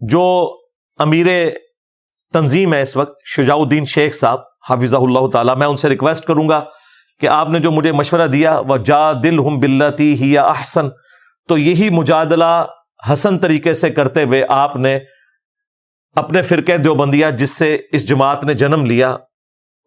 [0.00, 0.56] جو
[0.98, 1.26] امیر
[2.32, 4.38] تنظیم ہے اس وقت شجاع الدین شیخ صاحب
[4.70, 6.64] حافظ اللہ تعالیٰ، میں ان سے ریکویسٹ کروں گا
[7.20, 10.88] کہ آپ نے جو مجھے مشورہ دیا وہ جا دل ہم بلتی ہی احسن
[11.48, 12.64] تو یہی مجادلہ
[13.12, 14.98] حسن طریقے سے کرتے ہوئے آپ نے
[16.16, 19.16] اپنے فرقے دیوبندیا جس سے اس جماعت نے جنم لیا،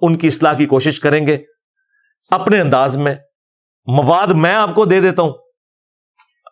[0.01, 1.37] ان کی اصلاح کی کوشش کریں گے۔
[2.31, 3.15] اپنے انداز میں
[3.85, 5.33] مواد میں آپ کو دے دیتا ہوں۔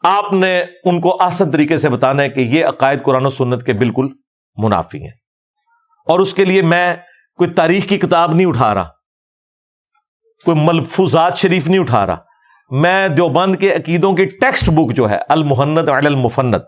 [0.03, 3.65] آپ نے ان کو آسن طریقے سے بتانا ہے کہ یہ عقائد قرآن و سنت
[3.65, 4.07] کے بالکل
[4.57, 5.11] منافی ہیں۔
[6.05, 6.95] اور اس کے لیے میں
[7.35, 8.89] کوئی تاریخ کی کتاب نہیں اٹھا رہا،
[10.45, 12.17] کوئی ملفوظات شریف نہیں اٹھا رہا۔
[12.69, 16.63] میں دیوبند کے عقیدوں کی ٹیکسٹ بک جو ہے، المحنت علی المفنت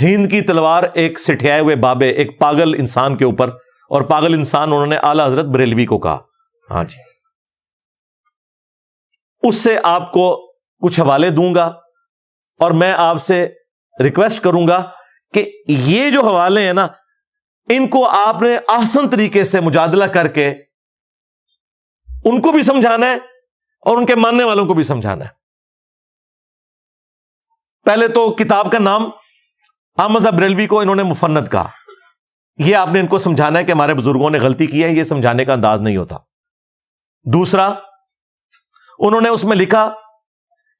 [0.00, 3.48] ہند کی تلوار ایک سٹھیائے ہوئے بابے، ایک پاگل انسان کے اوپر،
[3.90, 6.18] اور پاگل انسان انہوں نے اعلی حضرت بریلوی کو کہا۔
[6.70, 6.96] ہاں جی۔
[9.48, 11.72] اس سے آپ کو کچھ حوالے دوں گا۔
[12.58, 13.54] اور میں آپ سے
[14.02, 14.90] ریکویسٹ کروں گا
[15.34, 16.86] کہ یہ جو حوالے ہیں نا،
[17.68, 20.54] ان کو آپ نے آسن طریقے سے مجادلہ کر کے
[22.24, 23.14] ان کو بھی سمجھانا ہے
[23.80, 25.30] اور ان کے ماننے والوں کو بھی سمجھانا ہے۔
[27.84, 29.10] پہلے تو کتاب کا نام
[29.98, 31.68] احمد بریلوی کو انہوں نے مفنت کہا۔
[32.58, 35.04] یہ آپ نے ان کو سمجھانا ہے کہ ہمارے بزرگوں نے غلطی کی ہے، یہ
[35.04, 36.16] سمجھانے کا انداز نہیں ہوتا۔
[37.32, 37.74] دوسرا،
[38.98, 39.94] انہوں نے اس میں لکھا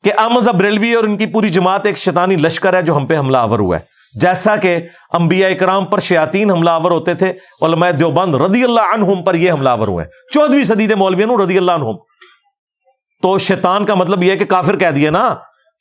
[0.05, 3.19] کہ احمد بریلوی اور ان کی پوری جماعت ایک شیطانی لشکر ہے جو ہم پہ
[3.19, 4.79] حملہ آور ہوا ہے۔ جیسا کہ
[5.13, 7.33] انبیاء اکرام پر شیاطین حملہ آور ہوتے تھے،
[7.63, 10.05] علماء دیوبند رضی اللہ عنہم پر یہ حملہ آور ہوئے
[10.35, 11.97] چودہویں صدی مولوی رضی اللہ عنہم۔
[13.23, 15.35] تو شیطان کا مطلب یہ کہ کافر کہہ دیا نا۔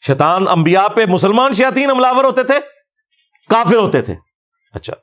[0.08, 2.60] شیطان انبیاء پہ مسلمان شیاطین حملہ آور ہوتے تھے،
[3.50, 4.16] کافر ہوتے تھے۔
[4.74, 4.94] اچھا۔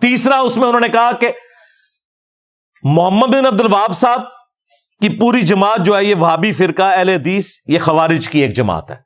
[0.00, 1.32] تیسرا اس میں انہوں نے کہا کہ
[2.82, 4.22] محمد بن عبد الواب صاحب
[5.00, 8.90] کی پوری جماعت جو ہے یہ وہابی فرقہ، اہل حدیث، یہ خوارج کی ایک جماعت
[8.90, 8.96] ہے۔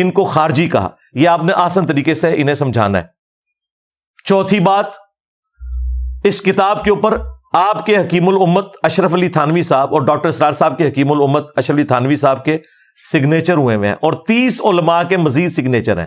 [0.00, 3.04] ان کو خارجی کہا۔ یہ آپ نے آسن طریقے سے انہیں سمجھانا ہے۔
[4.24, 4.86] چوتھی بات،
[6.24, 7.22] اس کتاب کے اوپر
[7.52, 11.50] آپ کے حکیم الامت اشرف علی تھانوی صاحب اور ڈاکٹر اسرار صاحب کے حکیم الامت
[11.56, 12.58] اشرف علی تھانوی صاحب کے
[13.12, 16.06] سگنیچر ہوئے ہوئے ہیں اور تیس علماء کے مزید سگنیچر ہیں۔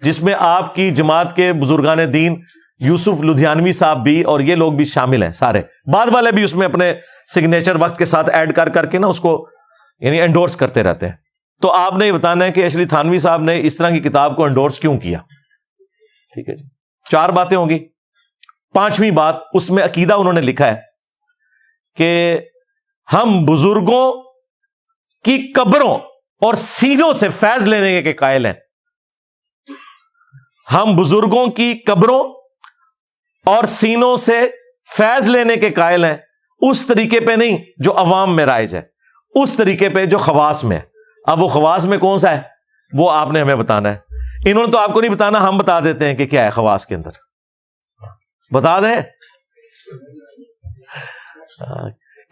[0.00, 2.40] جس میں آپ کی جماعت کے بزرگان دین
[2.80, 5.62] یوسف لدھیانوی صاحب بھی اور یہ لوگ بھی شامل ہیں سارے۔
[5.92, 6.92] بعد والے بھی اس میں اپنے
[7.34, 9.48] سگنیچر وقت کے ساتھ ایڈ کر کر کے نا اس کو
[10.00, 11.16] یعنی انڈورس کرتے رہتے ہیں۔
[11.62, 14.36] تو آپ نے یہ بتانا ہے کہ اشری تھانوی صاحب نے اس طرح کی کتاب
[14.36, 15.18] کو انڈورس کیوں کیا؟
[16.34, 16.64] ٹھیک ہے جی۔
[17.10, 17.88] چار باتیں ہوں گی۔
[18.74, 20.74] پانچویں بات، اس میں عقیدہ انہوں نے لکھا ہے
[21.96, 22.38] کہ
[23.12, 24.22] ہم بزرگوں
[25.24, 25.98] کی قبروں
[26.40, 28.52] اور سینوں سے فیض لینے کے قائل ہیں۔
[30.72, 32.37] ہم بزرگوں کی قبروں
[33.46, 34.50] اور سینوں سے
[34.96, 36.16] فیض لینے کے قائل ہیں،
[36.60, 38.82] اس طریقے پہ نہیں جو عوام میں رائج ہے،
[39.34, 40.82] اس طریقے پہ جو خواص میں ہے۔
[41.26, 42.42] اب وہ خواص میں کون سا ہے؟
[42.92, 43.98] وہ آپ نے ہمیں بتانا ہے۔
[44.50, 46.86] انہوں نے تو آپ کو نہیں بتانا، ہم بتا دیتے ہیں کہ کیا ہے خواص
[46.86, 47.10] کے اندر۔
[48.50, 48.96] بتا دیں؟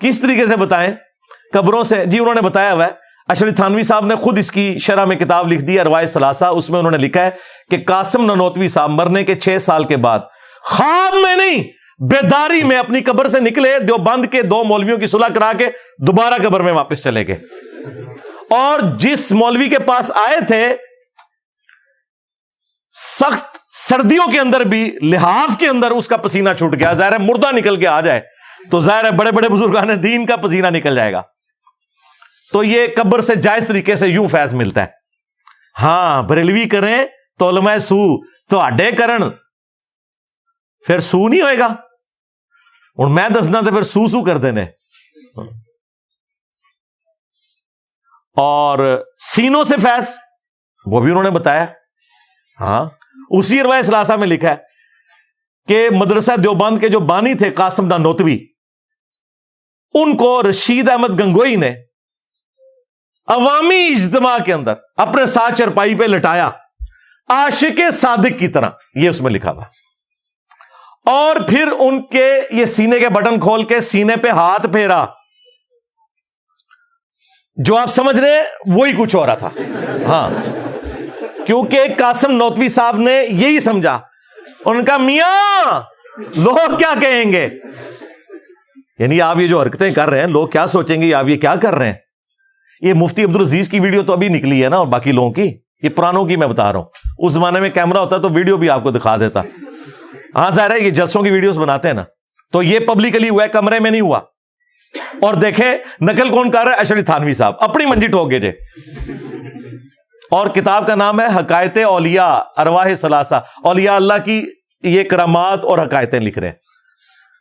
[0.00, 0.91] کس طریقے سے بتائیں؟
[1.53, 4.78] قبروں سے۔ جی انہوں نے بتایا ہوا ہے۔ اشرف تھانوی صاحب نے خود اس کی
[4.78, 7.31] شرح میں کتاب لکھ دی ہے روایت سلاسہ اس میں انہوں نے لکھا ہے
[7.71, 10.19] کہ قاسم ننوتوی صاحب مرنے کے چھ سال کے بعد
[10.66, 11.65] خواب میں نہیں،
[12.10, 15.71] بیداری میں اپنی قبر سے نکلے جو بند کے دو مولویوں کی صلح کرا کے
[15.99, 17.37] دوبارہ قبر میں واپس چلے گئے۔
[18.50, 20.76] اور جس مولوی کے پاس آئے تھے،
[22.93, 27.53] سخت سردیوں کے اندر بھی لحاظ کے اندر اس کا پسینہ چھوٹ گیا۔ ظاہر مردہ
[27.53, 28.21] نکل کے آ جائے،
[28.71, 31.22] تو ظاہر ہے بڑے بڑے بزرگان دین کا پسینہ نکل جائے گا۔
[32.53, 34.87] تو یہ قبر سے جائز طریقے سے یوں فیض ملتا ہے۔
[35.82, 37.05] ہاں بریلوی کریں
[37.38, 39.22] تو علماء سو، تو اڈے کرن
[40.87, 44.65] پھر سو نہیں ہوئے گا؟ اور میں دسنا تو پھر سو سو کر دینے
[48.37, 48.79] اور
[49.25, 50.09] سینوں سے فیض،
[50.87, 51.65] وہ بھی انہوں نے بتایا۔
[52.59, 52.85] ہاں
[53.31, 54.57] اسی روایت سلاسہ میں لکھا ہے
[55.69, 58.39] کہ مدرسہ دیوبند کے جو بانی تھے، قاسم دا نوتوی،
[59.95, 61.75] ان کو رشید احمد گنگوئی نے
[63.29, 66.51] عوامی اجتماع کے اندر اپنے ساتھ چرپائی پہ لٹایا،
[67.29, 69.65] عاشق صادق کی طرح، یہ اس میں لکھا ہوا
[71.06, 75.06] اور پھر ان کے یہ سینے کے بٹن کھول کے سینے پہ ہاتھ پھیرا۔
[77.56, 79.50] جو آپ سمجھ رہے وہی کچھ ہو رہا تھا۔
[80.06, 80.31] ہاں۔
[81.47, 83.99] کیونکہ قاسم نوتوی صاحب نے یہی سمجھا۔
[84.64, 85.81] ان کا میاں،
[86.37, 87.49] لوگ کیا کہیں گے؟
[88.99, 91.56] یعنی آپ یہ جو حرکتیں کر رہے ہیں، لوگ کیا سوچیں گے؟ آپ یہ کیا
[91.56, 91.94] کر رہے ہیں؟
[92.81, 95.58] یہ مفتی عبد العزیز کی ویڈیو تو ابھی نکلی ہے نا، اور باقی لوگوں کی،
[95.82, 96.87] یہ پرانوں کی میں بتا رہا ہوں۔
[97.19, 99.43] اس زمانے میں کیمرہ ہوتا تو ویڈیو بھی آپ کو دکھا دیتا۔
[100.37, 102.05] ہاں ظاہر ہے یہ جلسوں کی ویڈیوز بناتے ہیں نا۔
[102.53, 104.21] تو یہ پبلکلی ہوا ہے، کمرے میں نہیں ہوا۔
[105.23, 108.50] اور دیکھیں، نقل کون کر رہا ہے؟ اشری تھانوی صاحب۔ اپنی منجی ٹھوک گئے جی۔
[110.31, 114.47] اور کتاب کا نام ہے حکایت اولیاء ارواہ سلاسا اولیاء اللہ کی
[114.83, 116.55] یہ کرامات اور حکایتیں لکھ رہے ہیں۔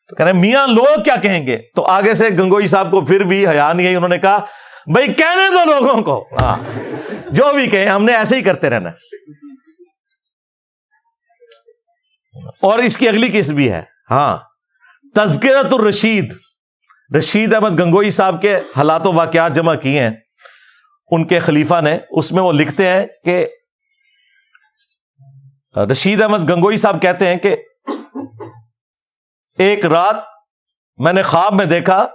[0.09, 3.01] تو کہہ رہے ہیں، میاں، لوگ کیا کہیں گے؟ تو آگے سے گنگوئی صاحب کو
[3.01, 4.37] پھر بھی حیا نہیں ہے انہوں نے کہا،
[4.87, 6.55] بھائی کہنے دو لوگوں کو۔ ہاں
[7.31, 8.89] جو بھی کہیں، ہم نے ایسے ہی کرتے رہنا۔
[12.61, 14.37] اور اس کی اگلی کس بھی ہے۔ ہاں
[15.15, 16.33] تذکرت الرشید۔
[17.17, 20.11] رشید احمد گنگوئی صاحب کے حالات و واقعات جمع کیے ہیں۔
[21.11, 23.45] ان کے خلیفہ نے، اس میں وہ لکھتے ہیں کہ
[25.91, 27.55] رشید احمد گنگوئی صاحب کہتے ہیں کہ
[29.57, 30.15] ایک رات
[30.99, 32.05] میں نے خواب میں دیکھا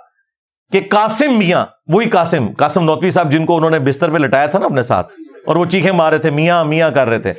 [0.72, 4.46] کہ قاسم میاں، وہی قاسم قاسم نوتوی صاحب جن کو انہوں نے بستر پہ لٹایا
[4.46, 5.12] تھا نا اپنے ساتھ،
[5.46, 7.32] اور وہ چیخے مارے تھے، میاں میاں کر رہے تھے۔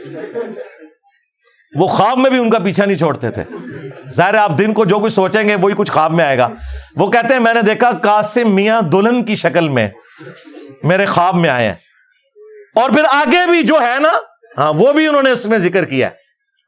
[1.76, 3.44] وہ خواب میں بھی ان کا پیچھا نہیں چھوڑتے تھے۔
[4.16, 6.48] ظاہر آپ دن کو جو کچھ سوچیں گے وہی کچھ خواب میں آئے گا۔
[6.96, 9.90] وہ کہتے ہیں میں نے دیکھا قاسم میاں دلہن کی شکل میں
[10.84, 11.76] میرے خواب میں آئے ہیں۔
[12.76, 14.12] اور پھر آگے بھی جو ہے نا
[14.58, 16.10] ہاں وہ بھی انہوں نے اس میں ذکر کیا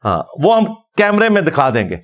[0.04, 1.96] ہاں وہ ہم کیمرے میں دکھا دیں گے۔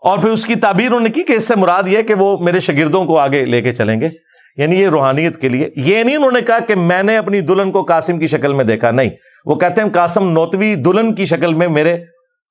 [0.00, 2.38] اور پھر اس کی تعبیر انہوں نے کی کہ اس سے مراد یہ کہ وہ
[2.38, 4.08] میرے شاگردوں کو آگے لے کے چلیں گے۔
[4.56, 7.70] یعنی یہ روحانیت کے لیے۔ یہ نہیں انہوں نے کہا کہ میں نے اپنی دلہن
[7.70, 9.10] کو قاسم کی شکل میں دیکھا، نہیں۔
[9.44, 11.96] وہ کہتے ہیں قاسم نوتوی دلہن کی شکل میں میرے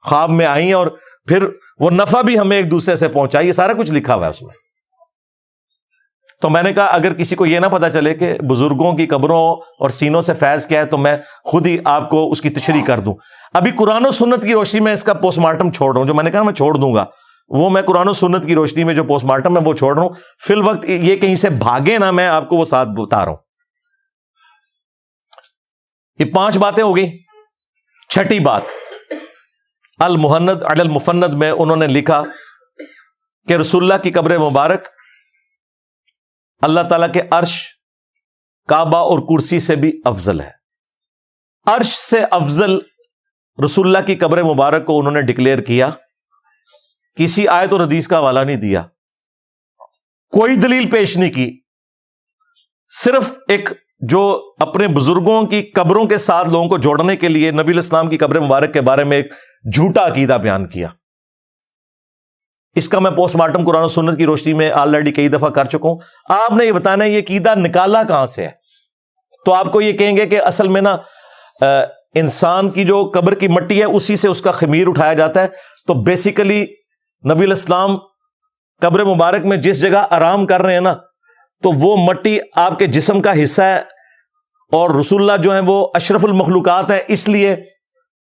[0.09, 0.87] خواب میں آئی اور
[1.27, 1.47] پھر
[1.79, 4.41] وہ نفع بھی ہمیں ایک دوسرے سے پہنچا یہ سارا کچھ لکھا ہوا ہے اس
[4.41, 4.49] میں۔
[6.41, 9.55] تو میں نے کہا، اگر کسی کو یہ نہ پتا چلے کہ بزرگوں کی قبروں
[9.55, 12.83] اور سینوں سے فیض کیا ہے، تو میں خود ہی آپ کو اس کی تشریح
[12.85, 13.15] کر دوں۔
[13.53, 16.13] ابھی قرآن و سنت کی روشنی میں اس کا پوسٹ مارٹم چھوڑ رہا ہوں۔ جو
[16.13, 17.05] میں نے کہا، میں چھوڑ دوں گا۔
[17.47, 20.01] وہ میں قرآن و سنت کی روشنی میں جو پوسٹ مارٹم ہے وہ چھوڑ رہا
[20.01, 20.09] ہوں۔
[20.47, 23.37] فی الوقت یہ کہیں سے بھاگے نہ میں آپ کو وہ ساتھ بتا رہا ہوں۔
[26.19, 27.23] یہ پانچ باتیں ہو گئی
[28.09, 28.61] چھٹی بات۔
[29.99, 32.23] المحنت المفند میں انہوں نے لکھا
[33.47, 34.87] کہ رسول اللہ کی قبر مبارک
[36.61, 37.67] اللہ تعالی کے عرش،
[38.67, 40.51] کعبہ اور کرسی سے بھی افضل ہے۔
[41.65, 42.77] عرش سے افضل
[43.65, 45.89] رسول اللہ کی قبر مبارک کو انہوں نے ڈکلیئر کیا۔
[47.15, 48.81] کسی آیت اور حدیث کا حوالہ نہیں دیا۔
[50.31, 51.59] کوئی دلیل پیش نہیں کی۔
[53.03, 53.69] صرف ایک
[53.99, 58.17] جو اپنے بزرگوں کی قبروں کے ساتھ لوگوں کو جوڑنے کے لیے نبی الاسلام کی
[58.17, 59.33] قبر مبارک کے بارے میں ایک
[59.73, 60.87] جھوٹا عقیدہ بیان کیا۔
[62.75, 65.65] اس کا میں پوسٹ مارٹم قرآن و سنت کی روشنی میں آلریڈی کئی دفعہ کر
[65.65, 65.97] چکا ہوں۔
[66.29, 68.51] آپ نے یہ بتانا ہے، یہ عقیدہ نکالا کہاں سے ہے؟
[69.45, 70.97] تو آپ کو یہ کہیں گے کہ اصل میں نا
[72.15, 75.47] انسان کی جو قبر کی مٹی ہے، اسی سے اس کا خمیر اٹھایا جاتا ہے۔
[75.87, 76.65] تو بیسیکلی
[77.33, 77.97] نبی الاسلام
[78.81, 80.93] قبر مبارک میں جس جگہ آرام کر رہے ہیں نا،
[81.63, 83.79] تو وہ مٹی آپ کے جسم کا حصہ ہے
[84.71, 87.55] اور رسول اللہ جو ہے وہ اشرف المخلوقات ہے اس لیے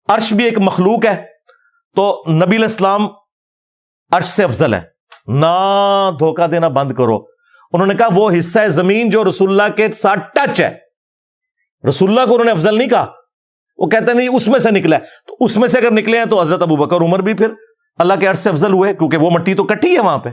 [0.10, 1.26] عرش بھی ایک مخلوق ہے۔
[1.96, 3.08] تو نبی الاسلام
[4.12, 4.82] عرش سے افضل ہے۔
[5.28, 7.16] نہ دھوکہ دینا بند کرو۔
[7.74, 10.78] انہوں نے کہا وہ حصہ ہے زمین جو رسول اللہ کے ساتھ ٹچ ہے۔
[11.90, 13.06] رسول اللہ کو انہوں نے افضل نہیں کہا۔
[13.78, 16.26] وہ کہتے نہیں، اس میں سے نکلا ہے۔ تو اس میں سے اگر نکلے ہیں
[16.26, 17.50] تو حضرت ابو بکر، عمر بھی پھر۔
[17.98, 20.30] اللہ کے عرض سے افضل ہوئے کیونکہ وہ مٹی تو کٹی ہے وہاں پہ۔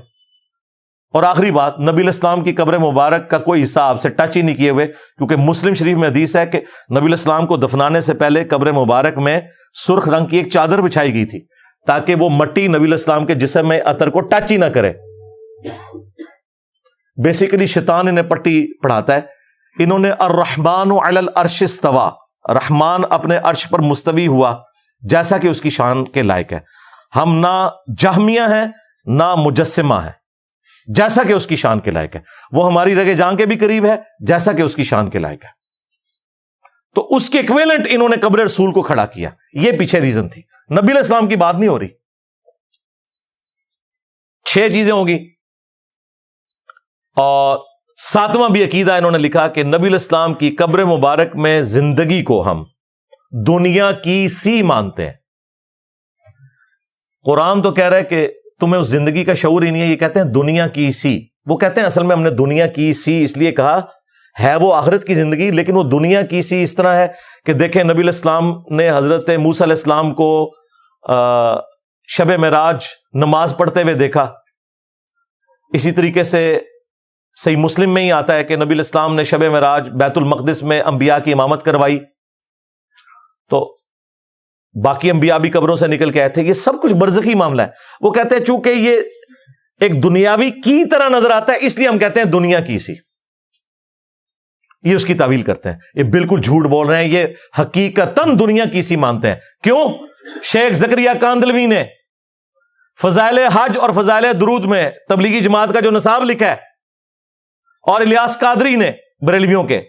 [1.15, 4.43] اور آخری بات، نبی الاسلام کی قبر مبارک کا کوئی حصہ آپ سے ٹچ ہی
[4.43, 6.61] نہیں کیے ہوئے، کیونکہ مسلم شریف میں حدیث ہے کہ
[6.97, 9.41] نبی الاسلام کو دفنانے سے پہلے قبر مبارک میں
[9.75, 11.41] سرخ رنگ کی ایک چادر بچھائی گئی تھی،
[11.87, 14.93] تاکہ وہ مٹی نبی الاسلام کے جسم میں اطر کو ٹچ ہی نہ کرے۔
[17.25, 19.21] بیسیکلی شیطان انہیں پٹی پڑھاتا ہے۔
[19.79, 22.11] انہوں نے الرحمن العرش استوا
[22.49, 24.56] رحمان اپنے عرش پر مستوی ہوا،
[25.01, 26.80] جیسا کہ اس کی شان کے لائق ہے۔
[27.17, 28.67] ہم نہ جہمیہ ہیں،
[29.05, 30.12] نہ مجسمہ ہیں۔
[30.86, 32.20] جیسا کہ اس کی شان کے لائق ہے۔
[32.52, 35.44] وہ ہماری رگے جان کے بھی قریب ہے، جیسا کہ اس کی شان کے لائق
[35.44, 35.60] ہے۔
[36.94, 40.43] تو اس کے اکویلنٹ انہوں نے قبر رسول کو کھڑا کیا۔ یہ پیچھے ریزن تھی۔
[40.72, 41.88] نبی الاسلام کی بات نہیں ہو رہی۔
[44.44, 45.31] چھ چیزیں ہوگی
[47.17, 47.58] اور
[47.96, 52.50] ساتواں بھی عقیدہ انہوں نے لکھا کہ نبی الاسلام کی قبر مبارک میں زندگی کو
[52.50, 52.64] ہم
[53.46, 55.19] دنیا کی سی مانتے ہیں۔
[57.27, 58.29] قرآن تو کہہ رہا ہے کہ
[58.60, 61.56] تمہیں اس زندگی کا شعور ہی نہیں ہے، یہ کہتے ہیں دنیا کی سی۔ وہ
[61.56, 63.81] کہتے ہیں اصل میں ہم نے دنیا کی سی اس لیے کہا،
[64.36, 67.06] ہے وہ آخرت کی زندگی، لیکن وہ دنیا کی سی اس طرح ہے
[67.46, 70.50] کہ دیکھیں نبی الاسلام نے حضرت موس علیہ السلام کو
[72.08, 74.32] شب معراج نماز پڑھتے ہوئے دیکھا۔
[75.72, 76.58] اسی طریقے سے
[77.36, 80.81] صحیح مسلم میں ہی آتا ہے کہ نبی الاسلام نے شب معراج بیت المقدس میں
[80.81, 81.98] انبیاء کی امامت کروائی۔
[83.50, 83.74] تو
[84.74, 87.69] باقی انبیاء بھی قبروں سے نکل کے آئے تھے، یہ سب کچھ برزخی معاملہ ہے۔
[88.00, 89.00] وہ کہتے ہیں چونکہ یہ
[89.81, 92.94] ایک دنیاوی کی طرح نظر آتا ہے، اس لیے ہم کہتے ہیں دنیا کی سی
[94.84, 97.27] یہ اس کی تعویل کرتے ہیں۔ یہ بالکل جھوٹ بول رہے ہیں، یہ
[97.58, 99.82] حقیقت دنیا کی سی مانتے ہیں۔ کیوں؟
[100.43, 101.82] شیخ زکریہ کاندلوی نے
[102.98, 106.56] فضائل حج اور فضائل درود میں تبلیغی جماعت کا جو نصاب لکھا ہے،
[107.84, 108.91] اور الیاس قادری نے
[109.27, 109.81] بریلویوں کے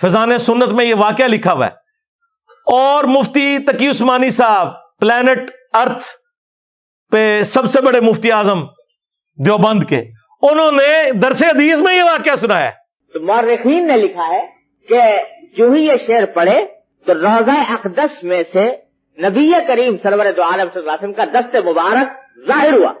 [0.00, 1.77] فضان سنت میں یہ واقعہ لکھا ہوا ہے۔
[2.72, 4.68] اور مفتی تقی عثمانی صاحب
[5.00, 6.04] پلانٹ ارتھ
[7.12, 8.64] پہ سب سے بڑے مفتی اعظم
[9.46, 10.02] دیوبند کے۔
[10.42, 12.70] انہوں نے درس حدیث میں یہ واقعہ سنا ہے۔
[13.12, 14.46] تو مورخین نے لکھا ہے
[14.88, 15.00] کہ
[15.56, 16.66] جو ہی یہ شعر پڑھے،
[17.06, 18.76] تو روزہ اقدس میں سے
[19.22, 22.08] نبی کریم سرور دو عالم صلی اللہ علیہ وسلم کا دست مبارک
[22.38, 22.92] ظاہر ہوا۔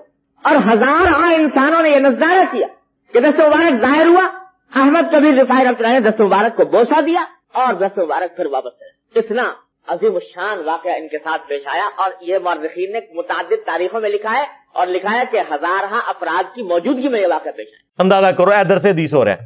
[0.44, 2.66] اور ہزار ہاں انسانوں نے یہ نظارہ کیا
[3.12, 4.38] کہ دست مبارک ظاہر ہوا۔
[4.74, 7.20] احمد کبیر رفائی رحمۃ اللہ نے دست مبارک کو بوسا دیا
[7.54, 9.52] اور دست مبارک پھر واپس کرے اتنا
[9.86, 14.10] عظیم الشان واقعہ ان کے ساتھ پیش آیا اور یہ مورخین نے متعدد تاریخوں میں
[14.10, 14.44] لکھا ہے
[14.74, 18.50] اور لکھا ہے کہ ہزارہ افراد کی موجودگی میں یہ واقعہ پیش آیا۔ اندازہ کرو،
[18.50, 19.36] اے درس حدیث ہو رہا ہے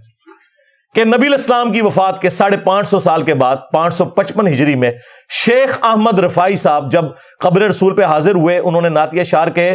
[0.94, 4.48] کہ نبی الاسلام کی وفات کے ساڑھے پانچ سو سال کے بعد، پانچ سو پچپن
[4.48, 4.90] ہجری میں،
[5.30, 7.04] شیخ احمد رفائی صاحب جب
[7.40, 9.74] قبر رسول پہ حاضر ہوئے، انہوں نے ناتیہ شار کے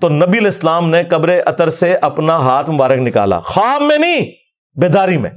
[0.00, 4.26] تو نبی الاسلام نے قبر اطر سے اپنا ہاتھ مبارک نکالا، خواب میں نہیں،
[4.80, 5.30] بیداری میں۔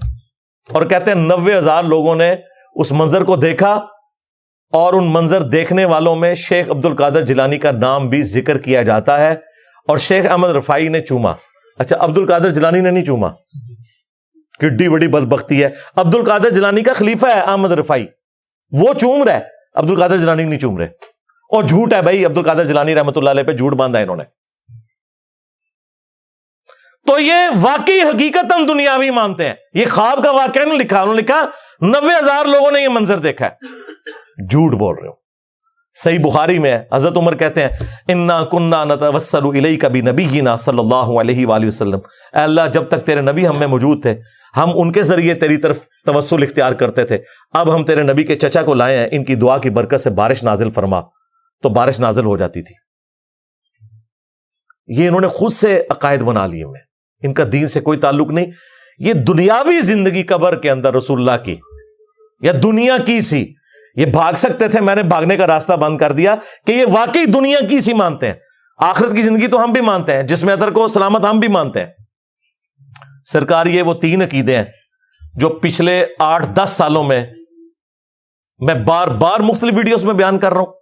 [0.69, 2.35] اور کہتے ہیں نوے ہزار لوگوں نے
[2.75, 3.73] اس منظر کو دیکھا
[4.71, 8.81] اور ان منظر دیکھنے والوں میں شیخ عبد القادر جلانی کا نام بھی ذکر کیا
[8.81, 9.31] جاتا ہے
[9.87, 11.33] اور شیخ احمد رفائی نے چوما۔
[11.79, 13.29] اچھا عبد القادر جلانی نے نہیں چوما؟
[14.59, 18.07] کڈی بڑی بد بختی ہے۔ عبد القادر جلانی کا خلیفہ ہے احمد رفائی
[18.71, 19.39] وہ چوم رہا ہے
[19.75, 20.87] عبد القادر جلانی نہیں چوم رہے۔
[21.49, 24.23] اور جھوٹ ہے بھائی عبد القادر جلانی رحمۃ اللہ علیہ پہ جھوٹ باندھا انہوں نے۔
[27.07, 31.15] تو یہ واقعی حقیقت ہم دنیاوی مانتے ہیں۔ یہ خواب کا واقعہ نہیں لکھا، انہوں
[31.15, 31.45] نے لکھا
[31.81, 33.51] نوے ہزار لوگوں نے یہ منظر دیکھا ہے۔
[34.47, 35.13] جھوٹ بول رہے ہو۔
[36.03, 37.69] صحیح بخاری میں حضرت عمر کہتے ہیں،
[38.07, 41.99] انا کنہ نتوسل الی کبھی نبی ہی نا صلی اللہ علیہ وآلہ وسلم۔
[42.33, 44.15] اے اللہ، جب تک تیرے نبی ہم میں موجود تھے،
[44.57, 47.17] ہم ان کے ذریعے تیری طرف توسل اختیار کرتے تھے۔
[47.53, 50.09] اب ہم تیرے نبی کے چچا کو لائے ہیں، ان کی دعا کی برکت سے
[50.09, 51.01] بارش نازل فرما۔
[51.63, 52.75] تو بارش نازل ہو جاتی تھی۔
[54.87, 56.79] یہ انہوں نے خود سے عقائد بنا لیے میں
[57.23, 58.45] ان کا دین سے کوئی تعلق نہیں۔
[58.99, 61.55] یہ دنیاوی زندگی قبر کے اندر رسول اللہ کی
[62.41, 63.53] یا دنیا کی سی؟
[63.95, 66.35] یہ بھاگ سکتے تھے، میں نے بھاگنے کا راستہ بند کر دیا
[66.67, 68.33] کہ یہ واقعی دنیا کی سی مانتے ہیں۔
[68.77, 71.47] آخرت کی زندگی تو ہم بھی مانتے ہیں، جس میں ادر کو سلامت ہم بھی
[71.47, 71.91] مانتے ہیں۔
[73.25, 74.63] سرکار، یہ وہ تین عقیدے ہیں
[75.35, 77.25] جو پچھلے آٹھ دس سالوں میں
[78.59, 80.73] میں بار بار مختلف ویڈیوز میں بیان کر رہا ہوں،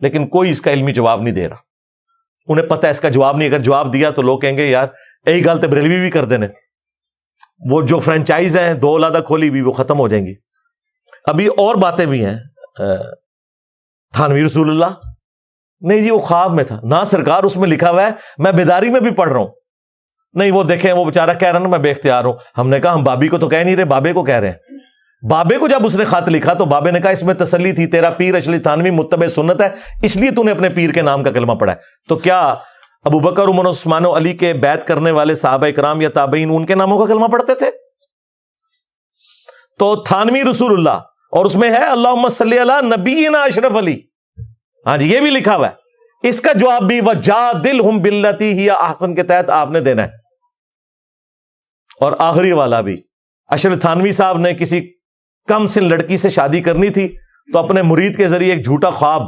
[0.00, 1.56] لیکن کوئی اس کا علمی جواب نہیں دے رہا۔
[2.48, 4.86] انہیں پتا ہے اس کا جواب نہیں، اگر جواب دیا تو لوگ کہیں گے، یار،
[5.26, 6.48] یہی گل تو بریلوی بھی کر دینے۔
[7.70, 10.34] وہ جو فرینچائز ہیں، دو اولادہ کھولی بھی وہ ختم ہو جائیں گی۔
[11.28, 12.38] ابھی اور باتیں بھی ہیں۔
[14.14, 14.86] تھانوی رسول اللہ۔
[15.80, 18.08] نہیں جی وہ خواب میں تھا۔ نہ سرکار اس میں لکھا ہوا ہے،
[18.38, 19.48] میں بیداری میں بھی پڑھ رہا ہوں۔
[20.32, 22.94] نہیں، وہ دیکھیں، وہ بےچارا کہہ رہا نا، میں بے اختیار ہوں۔ ہم نے کہا،
[22.94, 24.56] ہم بابی کو تو کہہ نہیں رہے، بابے کو کہہ رہے ہیں۔
[25.30, 27.86] بابے کو جب اس نے خط لکھا تو بابے نے کہا، اس میں تسلی تھی،
[27.86, 29.68] تیرا پیر اشلی تھانوی متب سنت ہے،
[30.02, 32.54] اس لیے تو نے اپنے پیر کے نام کا کلمہ پڑھا ہے۔ تو کیا
[33.04, 36.66] ابو بکر، عمر، عثمان و علی کے بیت کرنے والے صحابہ اکرام یا تابعین ان
[36.66, 37.70] کے ناموں کا کلمہ پڑھتے تھے؟
[39.78, 44.00] تو تھانوی رسول اللہ اور اس میں ہے اللہ صلی اللہ نبی اشرف علی.
[44.86, 47.98] ہاں جی یہ بھی لکھا ہوا ہے۔ اس کا جواب بھی وہ جا دل ہم
[47.98, 50.08] بلتی ہی آسن کے تحت آپ نے دینا ہے۔
[52.00, 52.94] اور آخری والا بھی
[53.46, 54.92] اشر تھانوی صاحب نے کسی
[55.48, 57.16] کم سن لڑکی سے شادی کرنی تھی
[57.52, 59.22] تو اپنے مرید کے ذریعے ایک جھوٹا خواب،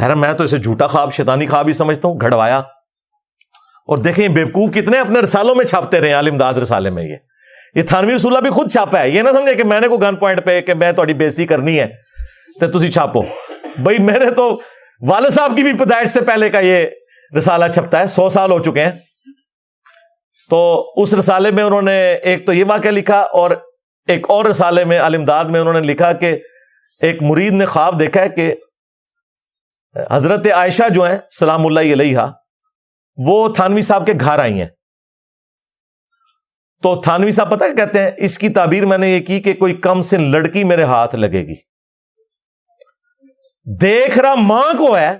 [0.00, 2.58] ظاہر میں تو اسے جھوٹا خواب، شیطانی خواب ہی سمجھتا ہوں، گھڑوایا۔
[3.86, 7.16] اور دیکھیں، بیوقوف کتنے اپنے رسالوں میں چھاپتے رہے عالم داد رسالے میں یہ۔
[7.74, 10.16] یہ تھانوی رسولہ بھی خود چھاپا ہے، یہ نہ سمجھے کہ میں نے کوئی گن
[10.16, 11.86] پوائنٹ پہ کہ میں تھوڑی بےزتی کرنی ہے
[12.60, 13.22] تو تھی چھاپو۔
[13.78, 14.60] بھائی، میں نے تو
[15.08, 16.86] والد صاحب کی بھی پیدائش سے پہلے کا یہ
[17.38, 18.92] رسالہ چھپتا ہے، سو سال ہو چکے ہیں۔
[20.50, 23.50] تو اس رسالے میں انہوں نے ایک تو یہ واقعہ لکھا اور
[24.06, 26.38] ایک اور رسالے میں علمداد میں انہوں نے لکھا کہ
[27.00, 28.54] ایک مرید نے خواب دیکھا ہے کہ
[30.10, 32.18] حضرت عائشہ جو ہیں، سلام اللہ علیہ
[33.16, 34.68] وہ تھانوی صاحب کے گھر آئی ہیں۔
[36.84, 39.54] تو تھانوی صاحب پتہ کیا کہتے ہیں؟ اس کی تعبیر میں نے یہ کی کہ
[39.54, 41.54] کوئی کم سن لڑکی میرے ہاتھ لگے گی۔
[43.80, 45.10] دیکھ رہا ماں کو ہے۔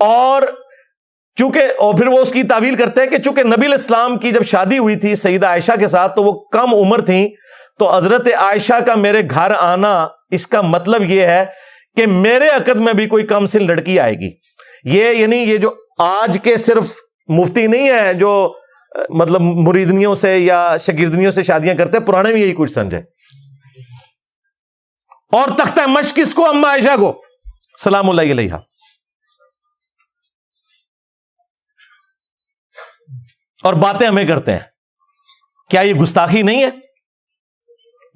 [0.00, 0.42] اور
[1.36, 4.44] چونکہ اور پھر وہ اس کی تعویل کرتے ہیں کہ چونکہ نبی الاسلام کی جب
[4.44, 7.28] شادی ہوئی تھی سیدہ عائشہ کے ساتھ تو وہ کم عمر تھیں،
[7.78, 11.44] تو حضرت عائشہ کا میرے گھر آنا اس کا مطلب یہ ہے
[11.96, 14.30] کہ میرے عقد میں بھی کوئی کم سن لڑکی آئے گی۔
[14.84, 16.84] یہ یعنی یہ جو آج کے صرف
[17.28, 18.59] مفتی نہیں ہے جو
[19.10, 22.98] مطلب مریدنیوں سے یا شگردنیوں سے شادیاں کرتے پرانے بھی یہی کچھ سمجھے۔
[25.32, 27.22] اور تختہ مشق کس کو اما عائشہ کو؟
[27.84, 28.54] سلام اللہ علیہ
[33.64, 34.60] اور باتیں ہمیں کرتے ہیں۔
[35.70, 36.70] کیا یہ گستاخی نہیں ہے؟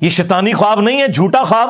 [0.00, 1.68] یہ شیطانی خواب نہیں ہے، جھوٹا خواب۔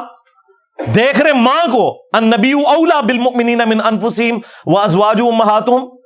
[0.95, 6.04] دیکھ رہے ماں کو ان نبی اولا بالمؤمنین من انفسیم و ازواج امہاتہم۔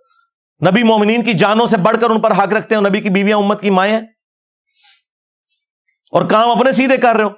[0.66, 3.38] نبی مومنین کی جانوں سے بڑھ کر ان پر حق رکھتے ہیں نبی کی بیویاں
[3.38, 4.00] امت کی مائیں
[6.12, 7.28] اور کام اپنے سیدھے کر رہے ہو۔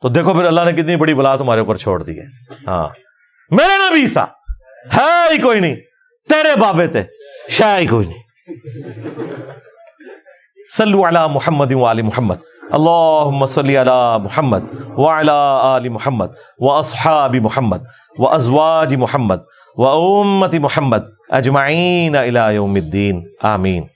[0.00, 2.24] تو دیکھو پھر اللہ نے کتنی بڑی بلا تمہارے اوپر چھوڑ دی ہے۔
[2.66, 2.88] ہاں۔
[3.50, 4.24] میرے نبی سا
[4.96, 5.76] ہے ہی کوئی نہیں۔
[6.28, 7.04] تیرے بابے تھے
[7.48, 8.18] شاہ ہی کوئی نہیں۔
[10.76, 12.36] صلو علی محمد وعلی محمد۔
[12.70, 14.60] اللہم صلی علی محمد
[14.98, 15.30] وعلی
[15.60, 17.78] آل محمد واصحاب محمد
[18.18, 19.38] وازواج محمد
[19.76, 23.90] وامت محمد۔ اجمعین الى یوم الدین آمین